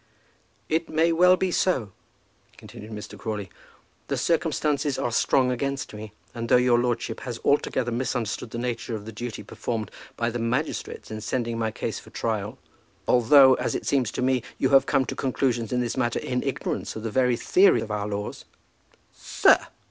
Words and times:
"It 0.67 0.89
may 0.89 1.11
well 1.11 1.37
be 1.37 1.51
so," 1.51 1.91
continued 2.57 2.91
Mr. 2.91 3.19
Crawley. 3.19 3.51
"The 4.07 4.17
circumstances 4.17 4.97
are 4.97 5.11
strong 5.11 5.51
against 5.51 5.93
me; 5.93 6.11
and, 6.33 6.49
though 6.49 6.55
your 6.57 6.79
lordship 6.79 7.19
has 7.19 7.39
altogether 7.45 7.91
misunderstood 7.91 8.49
the 8.49 8.57
nature 8.57 8.95
of 8.95 9.05
the 9.05 9.11
duty 9.11 9.43
performed 9.43 9.91
by 10.17 10.31
the 10.31 10.39
magistrates 10.39 11.11
in 11.11 11.21
sending 11.21 11.59
my 11.59 11.69
case 11.69 11.99
for 11.99 12.09
trial, 12.09 12.57
although, 13.07 13.53
as 13.53 13.75
it 13.75 13.85
seems 13.85 14.09
to 14.13 14.23
me, 14.23 14.41
you 14.57 14.69
have 14.69 14.87
come 14.87 15.05
to 15.05 15.13
conclusions 15.15 15.71
in 15.71 15.81
this 15.81 15.95
matter 15.95 16.17
in 16.17 16.41
ignorance 16.41 16.95
of 16.95 17.03
the 17.03 17.11
very 17.11 17.35
theory 17.37 17.81
of 17.81 17.91
our 17.91 18.07
laws," 18.07 18.45
"Sir!" 19.13 19.67